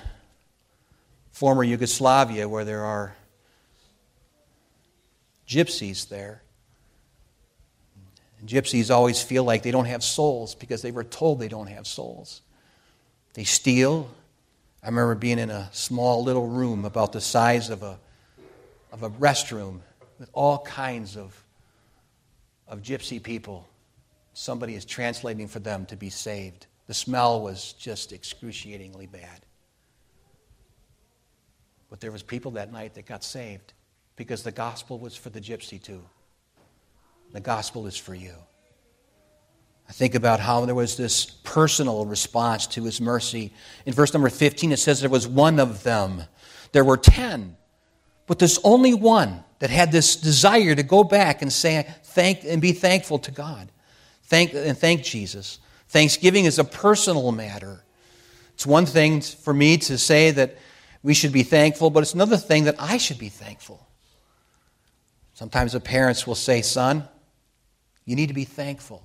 [1.32, 3.14] former Yugoslavia where there are
[5.48, 6.42] gypsies there.
[8.38, 11.66] And gypsies always feel like they don't have souls because they were told they don't
[11.66, 12.40] have souls.
[13.34, 14.08] They steal.
[14.82, 17.98] I remember being in a small little room about the size of a,
[18.92, 19.80] of a restroom
[20.18, 21.44] with all kinds of,
[22.66, 23.68] of gypsy people.
[24.32, 26.66] Somebody is translating for them to be saved.
[26.86, 29.44] The smell was just excruciatingly bad.
[31.90, 33.74] But there was people that night that got saved
[34.16, 36.02] because the gospel was for the gypsy too.
[37.32, 38.34] The gospel is for you.
[39.90, 43.52] I think about how there was this personal response to his mercy.
[43.84, 46.22] In verse number 15, it says there was one of them.
[46.70, 47.56] There were ten,
[48.28, 52.62] but there's only one that had this desire to go back and say thank and
[52.62, 53.68] be thankful to God.
[54.22, 55.58] Thank and thank Jesus.
[55.88, 57.82] Thanksgiving is a personal matter.
[58.54, 60.56] It's one thing for me to say that
[61.02, 63.84] we should be thankful, but it's another thing that I should be thankful.
[65.34, 67.08] Sometimes the parents will say, Son,
[68.04, 69.02] you need to be thankful.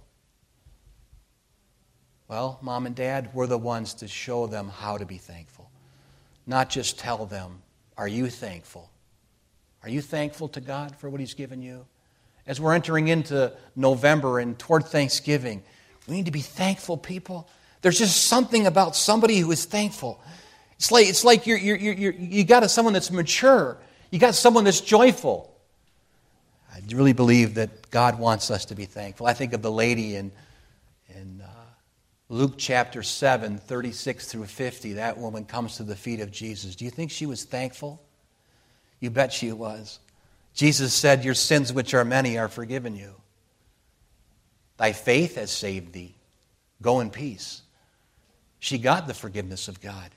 [2.28, 5.70] Well, mom and dad, we're the ones to show them how to be thankful,
[6.48, 7.62] not just tell them,
[7.98, 8.90] Are you thankful?
[9.84, 11.86] Are you thankful to God for what He's given you?
[12.48, 15.64] As we're entering into November and toward Thanksgiving,
[16.08, 17.48] we need to be thankful people.
[17.82, 20.20] There's just something about somebody who is thankful.
[20.78, 23.78] It's like, it's like you're, you're, you're, you got a, someone that's mature.
[24.12, 25.56] You got someone that's joyful.
[26.74, 29.28] I really believe that God wants us to be thankful.
[29.28, 30.32] I think of the lady in,
[31.10, 31.55] in uh,
[32.28, 34.94] Luke chapter 7, 36 through 50.
[34.94, 36.76] That woman comes to the feet of Jesus.
[36.76, 38.02] Do you think she was thankful?
[39.00, 40.00] You bet she was.
[40.54, 43.14] Jesus said, Your sins, which are many, are forgiven you.
[44.78, 46.16] Thy faith has saved thee.
[46.82, 47.62] Go in peace.
[48.60, 50.12] She got the forgiveness of God.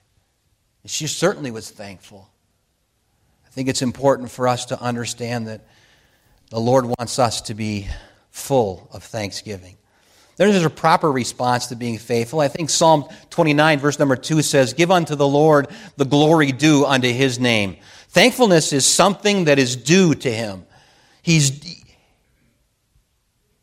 [0.87, 2.31] She certainly was thankful.
[3.47, 5.67] I think it's important for us to understand that
[6.51, 7.89] the Lord wants us to be
[8.31, 9.78] full of thanksgiving.
[10.39, 12.39] There's a proper response to being faithful.
[12.39, 16.87] I think Psalm 29, verse number 2 says, Give unto the Lord the glory due
[16.87, 17.77] unto his name.
[18.11, 20.65] Thankfulness is something that is due to him.
[21.23, 21.85] He's,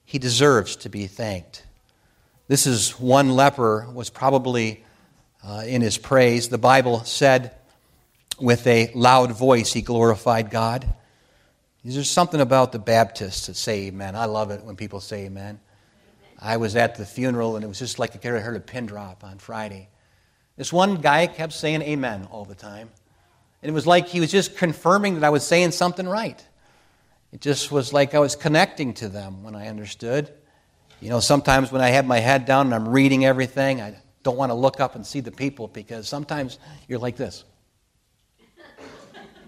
[0.04, 1.66] he deserves to be thanked.
[2.50, 4.84] This is one leper was probably
[5.44, 6.50] uh, in his praise.
[6.50, 7.56] The Bible said
[8.38, 10.94] with a loud voice he glorified God.
[11.86, 14.16] There's something about the Baptists that say amen.
[14.16, 15.60] I love it when people say amen.
[16.40, 19.24] I was at the funeral and it was just like I heard a pin drop
[19.24, 19.90] on Friday.
[20.58, 22.90] This one guy kept saying amen all the time.
[23.62, 26.44] And it was like he was just confirming that I was saying something right.
[27.32, 30.32] It just was like I was connecting to them when I understood.
[31.02, 34.38] You know, sometimes when I have my head down and I'm reading everything, I don't
[34.38, 37.44] want to look up and see the people because sometimes you're like this.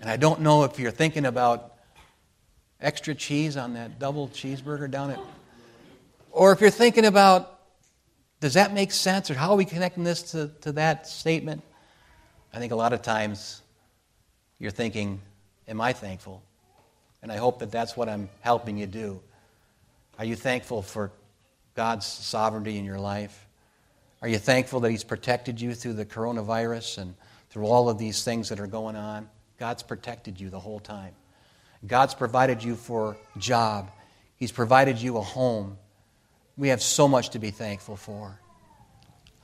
[0.02, 1.74] And I don't know if you're thinking about
[2.80, 5.20] extra cheese on that double cheeseburger down at.
[6.38, 7.60] Or if you're thinking about,
[8.42, 9.32] does that make sense?
[9.32, 11.64] Or how are we connecting this to, to that statement?
[12.54, 13.64] I think a lot of times
[14.60, 15.20] you're thinking,
[15.68, 16.44] Am I thankful?
[17.24, 19.20] And I hope that that's what I'm helping you do.
[20.20, 21.12] Are you thankful for
[21.74, 23.48] God's sovereignty in your life?
[24.22, 27.16] Are you thankful that He's protected you through the coronavirus and
[27.50, 29.28] through all of these things that are going on?
[29.58, 31.14] God's protected you the whole time.
[31.88, 33.90] God's provided you for job.
[34.36, 35.78] He's provided you a home.
[36.58, 38.40] We have so much to be thankful for.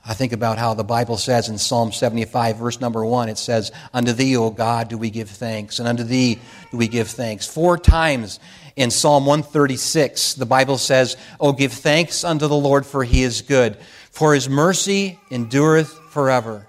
[0.06, 3.72] I think about how the Bible says in Psalm 75, verse number 1, it says,
[3.94, 6.38] Unto thee, O God, do we give thanks, and unto thee
[6.70, 7.46] do we give thanks.
[7.46, 8.38] Four times
[8.76, 13.40] in Psalm 136, the Bible says, Oh, give thanks unto the Lord, for he is
[13.42, 13.78] good,
[14.10, 16.66] for his mercy endureth forever.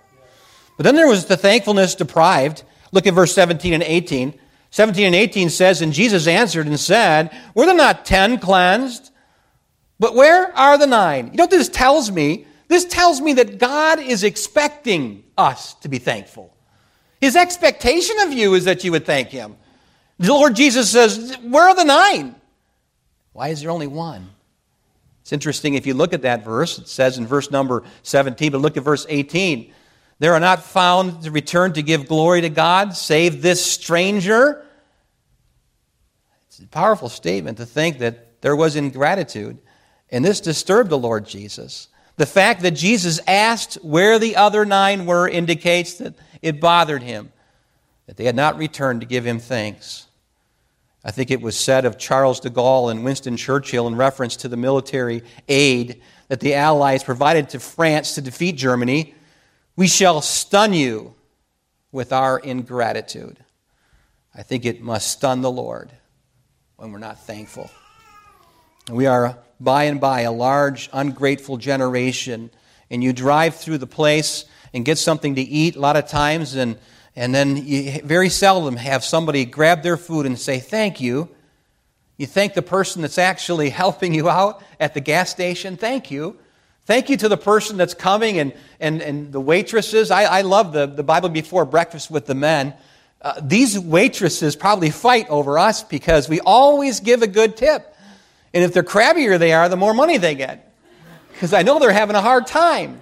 [0.78, 2.64] But then there was the thankfulness deprived.
[2.92, 4.40] Look at verse 17 and 18.
[4.70, 9.12] 17 and 18 says, And Jesus answered and said, Were there not ten cleansed?
[10.00, 11.28] But where are the nine?
[11.28, 12.46] You know what this tells me?
[12.68, 16.56] This tells me that God is expecting us to be thankful.
[17.22, 19.56] His expectation of you is that you would thank Him.
[20.20, 22.36] The Lord Jesus says, Where are the nine?
[23.34, 24.30] Why is there only one?
[25.22, 26.78] It's interesting if you look at that verse.
[26.78, 29.74] It says in verse number 17, but look at verse 18.
[30.20, 34.64] There are not found to return to give glory to God, save this stranger.
[36.48, 39.60] It's a powerful statement to think that there was ingratitude,
[40.12, 41.88] and this disturbed the Lord Jesus.
[42.18, 47.32] The fact that Jesus asked where the other nine were indicates that it bothered him,
[48.08, 50.08] that they had not returned to give him thanks.
[51.04, 54.48] I think it was said of Charles de Gaulle and Winston Churchill in reference to
[54.48, 59.13] the military aid that the Allies provided to France to defeat Germany
[59.76, 61.13] we shall stun you
[61.91, 63.38] with our ingratitude.
[64.34, 65.91] I think it must stun the Lord
[66.78, 67.70] when we're not thankful.
[68.91, 72.52] We are by and by a large, ungrateful generation,
[72.91, 74.45] and you drive through the place
[74.76, 76.78] and get something to eat a lot of times, and,
[77.15, 81.30] and then you very seldom have somebody grab their food and say, Thank you.
[82.17, 86.38] You thank the person that's actually helping you out at the gas station, Thank you.
[86.86, 90.12] Thank you to the person that's coming and, and, and the waitresses.
[90.12, 92.76] I, I love the, the Bible before breakfast with the men.
[93.19, 97.95] Uh, these waitresses probably fight over us because we always give a good tip.
[98.56, 100.74] And if they're crabbier they are, the more money they get.
[101.32, 103.02] Because I know they're having a hard time.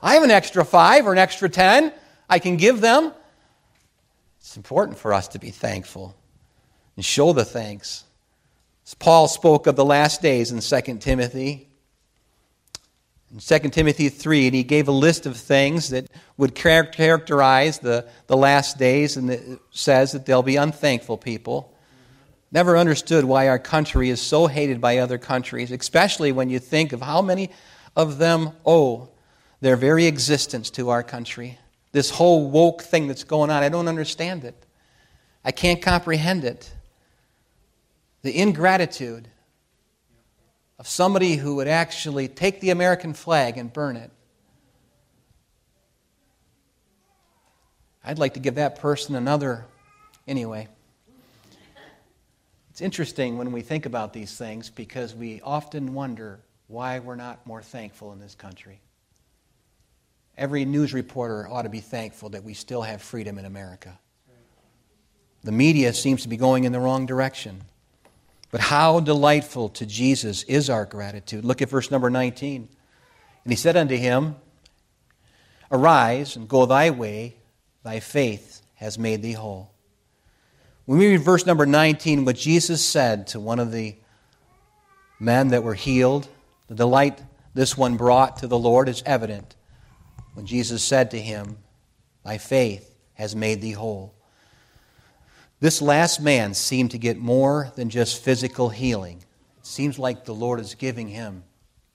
[0.00, 1.92] I have an extra five or an extra ten
[2.28, 3.12] I can give them.
[4.38, 6.14] It's important for us to be thankful
[6.96, 8.04] and show the thanks.
[8.86, 11.68] As Paul spoke of the last days in 2 Timothy,
[13.32, 18.06] in 2 Timothy 3, and he gave a list of things that would characterize the,
[18.26, 21.74] the last days, and it says that they'll be unthankful people.
[22.50, 26.92] Never understood why our country is so hated by other countries, especially when you think
[26.92, 27.50] of how many
[27.94, 29.10] of them owe
[29.60, 31.58] their very existence to our country.
[31.92, 34.54] This whole woke thing that's going on, I don't understand it.
[35.44, 36.72] I can't comprehend it.
[38.22, 39.28] The ingratitude
[40.78, 44.10] of somebody who would actually take the American flag and burn it.
[48.04, 49.66] I'd like to give that person another.
[50.26, 50.68] Anyway,
[52.78, 56.38] it's interesting when we think about these things because we often wonder
[56.68, 58.80] why we're not more thankful in this country.
[60.36, 63.98] Every news reporter ought to be thankful that we still have freedom in America.
[65.42, 67.62] The media seems to be going in the wrong direction.
[68.52, 71.44] But how delightful to Jesus is our gratitude.
[71.44, 72.68] Look at verse number 19.
[73.42, 74.36] And he said unto him,
[75.72, 77.38] Arise and go thy way,
[77.82, 79.72] thy faith has made thee whole.
[80.88, 83.94] When we read verse number 19, what Jesus said to one of the
[85.20, 86.26] men that were healed,
[86.66, 87.20] the delight
[87.52, 89.54] this one brought to the Lord is evident.
[90.32, 91.58] When Jesus said to him,
[92.24, 94.14] Thy faith has made thee whole.
[95.60, 99.18] This last man seemed to get more than just physical healing.
[99.58, 101.44] It seems like the Lord is giving him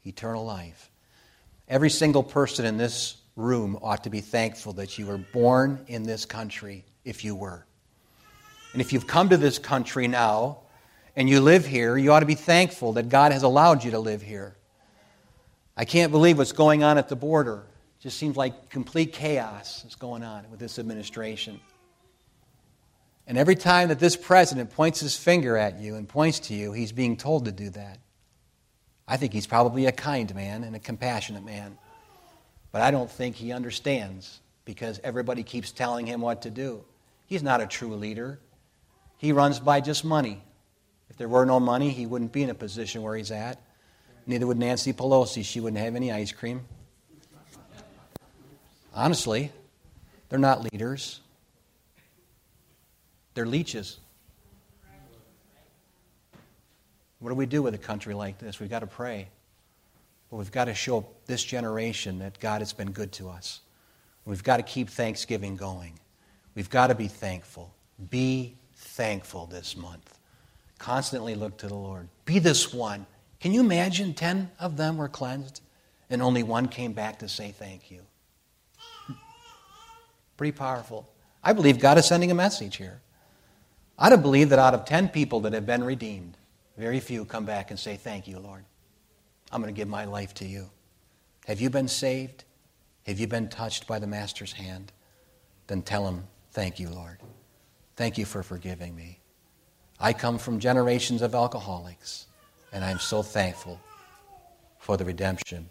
[0.05, 0.91] eternal life.
[1.67, 6.03] Every single person in this room ought to be thankful that you were born in
[6.03, 7.65] this country, if you were.
[8.73, 10.57] And if you've come to this country now
[11.15, 13.99] and you live here, you ought to be thankful that God has allowed you to
[13.99, 14.55] live here.
[15.77, 17.63] I can't believe what's going on at the border.
[17.99, 21.59] It just seems like complete chaos is going on with this administration.
[23.25, 26.73] And every time that this president points his finger at you and points to you,
[26.73, 27.99] he's being told to do that.
[29.07, 31.77] I think he's probably a kind man and a compassionate man.
[32.71, 36.83] But I don't think he understands because everybody keeps telling him what to do.
[37.27, 38.39] He's not a true leader.
[39.23, 40.43] He runs by just money.
[41.09, 43.57] If there were no money, he wouldn't be in a position where he's at.
[44.27, 45.45] Neither would Nancy Pelosi.
[45.45, 46.65] She wouldn't have any ice cream.
[48.93, 49.49] Honestly,
[50.27, 51.21] they're not leaders,
[53.33, 53.97] they're leeches.
[57.19, 58.59] What do we do with a country like this?
[58.59, 59.29] We've got to pray.
[60.29, 63.61] But we've got to show this generation that God has been good to us.
[64.25, 65.97] We've got to keep Thanksgiving going.
[66.55, 67.73] We've got to be thankful.
[68.09, 68.57] Be
[68.93, 70.19] thankful this month.
[70.77, 72.07] Constantly look to the Lord.
[72.25, 73.05] Be this one.
[73.39, 75.61] Can you imagine 10 of them were cleansed
[76.09, 78.01] and only one came back to say thank you?
[80.37, 81.09] Pretty powerful.
[81.43, 83.01] I believe God is sending a message here.
[83.97, 86.37] I don't believe that out of 10 people that have been redeemed,
[86.77, 88.63] very few come back and say, Thank you, Lord.
[89.51, 90.69] I'm going to give my life to you.
[91.45, 92.43] Have you been saved?
[93.05, 94.91] Have you been touched by the Master's hand?
[95.67, 97.17] Then tell him, Thank you, Lord.
[97.95, 99.19] Thank you for forgiving me.
[99.99, 102.27] I come from generations of alcoholics,
[102.71, 103.79] and I'm so thankful
[104.79, 105.69] for the redemption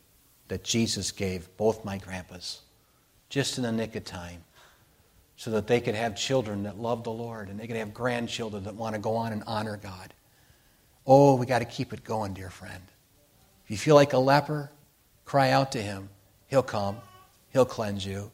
[0.49, 2.61] that Jesus gave both my grandpas
[3.29, 4.45] just in the nick of time
[5.37, 8.65] so that they could have children that love the Lord and they could have grandchildren
[8.65, 10.15] that want to go on and honor God.
[11.07, 12.83] Oh, we got to keep it going, dear friend.
[13.65, 14.71] If you feel like a leper,
[15.25, 16.11] cry out to him.
[16.47, 16.99] He'll come,
[17.53, 18.31] he'll cleanse you.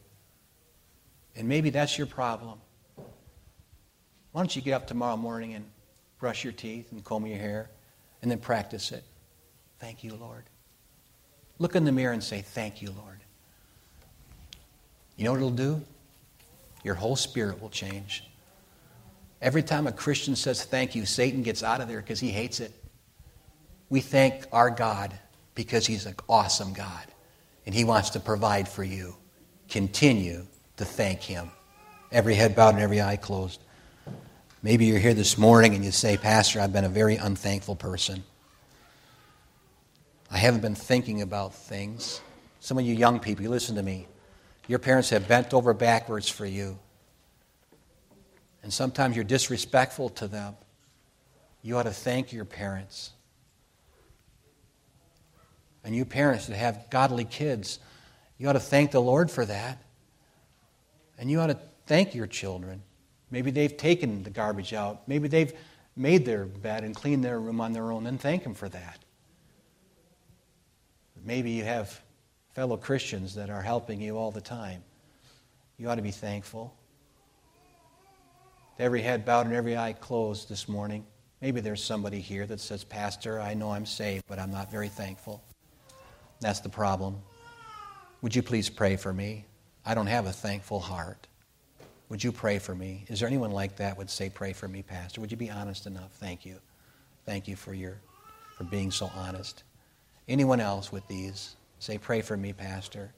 [1.36, 2.58] And maybe that's your problem.
[4.38, 5.64] Why don't you get up tomorrow morning and
[6.20, 7.70] brush your teeth and comb your hair
[8.22, 9.02] and then practice it?
[9.80, 10.44] Thank you, Lord.
[11.58, 13.18] Look in the mirror and say, Thank you, Lord.
[15.16, 15.82] You know what it'll do?
[16.84, 18.30] Your whole spirit will change.
[19.42, 22.60] Every time a Christian says thank you, Satan gets out of there because he hates
[22.60, 22.70] it.
[23.90, 25.18] We thank our God
[25.56, 27.06] because he's an awesome God
[27.66, 29.16] and he wants to provide for you.
[29.68, 31.50] Continue to thank him.
[32.12, 33.64] Every head bowed and every eye closed.
[34.60, 38.24] Maybe you're here this morning and you say, Pastor, I've been a very unthankful person.
[40.30, 42.20] I haven't been thinking about things.
[42.58, 44.08] Some of you young people, you listen to me.
[44.66, 46.76] Your parents have bent over backwards for you.
[48.64, 50.56] And sometimes you're disrespectful to them.
[51.62, 53.12] You ought to thank your parents.
[55.84, 57.78] And you parents that have godly kids,
[58.38, 59.80] you ought to thank the Lord for that.
[61.16, 62.82] And you ought to thank your children.
[63.30, 65.06] Maybe they've taken the garbage out.
[65.06, 65.52] Maybe they've
[65.96, 68.98] made their bed and cleaned their room on their own, and thank them for that.
[71.24, 72.00] Maybe you have
[72.54, 74.82] fellow Christians that are helping you all the time.
[75.76, 76.74] You ought to be thankful.
[78.78, 81.04] Every head bowed and every eye closed this morning.
[81.40, 84.88] Maybe there's somebody here that says, Pastor, I know I'm saved, but I'm not very
[84.88, 85.42] thankful.
[86.40, 87.20] That's the problem.
[88.22, 89.44] Would you please pray for me?
[89.86, 91.27] I don't have a thankful heart.
[92.08, 93.04] Would you pray for me?
[93.08, 95.20] Is there anyone like that would say, Pray for me, Pastor?
[95.20, 96.12] Would you be honest enough?
[96.12, 96.58] Thank you.
[97.26, 97.98] Thank you for your
[98.56, 99.62] for being so honest.
[100.26, 101.56] Anyone else with these?
[101.78, 103.12] Say, Pray for me, Pastor.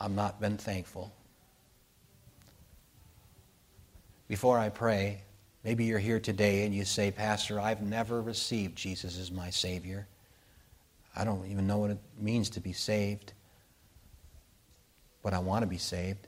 [0.00, 1.12] I've not been thankful.
[4.28, 5.22] Before I pray,
[5.64, 10.06] maybe you're here today and you say, Pastor, I've never received Jesus as my Savior.
[11.14, 13.34] I don't even know what it means to be saved,
[15.22, 16.26] but I want to be saved.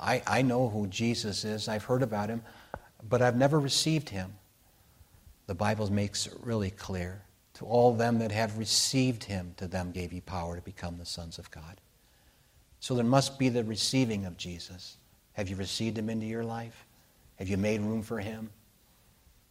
[0.00, 2.42] I, I know who Jesus is, I've heard about him,
[3.08, 4.32] but I've never received him.
[5.46, 7.22] The Bible makes it really clear.
[7.54, 11.04] To all them that have received him, to them gave he power to become the
[11.04, 11.80] sons of God.
[12.78, 14.96] So there must be the receiving of Jesus.
[15.34, 16.86] Have you received him into your life?
[17.36, 18.48] Have you made room for him?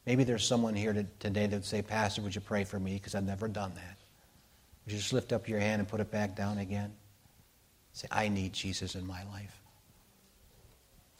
[0.08, 2.96] Maybe there's someone here today that would say, Pastor, would you pray for me?
[2.96, 3.98] Because I've never done that.
[4.86, 6.92] Would you just lift up your hand and put it back down again?
[7.94, 9.59] Say, I need Jesus in my life.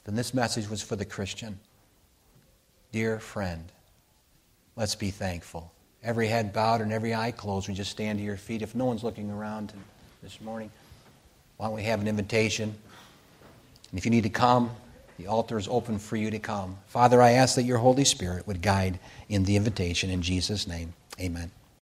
[0.04, 1.58] Then this message was for the Christian.
[2.92, 3.64] Dear friend,
[4.76, 5.72] let's be thankful.
[6.02, 7.68] Every head bowed and every eye closed.
[7.68, 8.62] We just stand to your feet.
[8.62, 9.72] If no one's looking around
[10.22, 10.70] this morning,
[11.56, 12.74] why don't we have an invitation?
[13.90, 14.70] And if you need to come,
[15.18, 16.78] the altar is open for you to come.
[16.86, 18.98] Father, I ask that your Holy Spirit would guide
[19.28, 20.08] in the invitation.
[20.08, 21.50] In Jesus' name, amen.